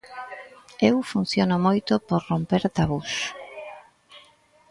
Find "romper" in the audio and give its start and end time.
2.31-2.63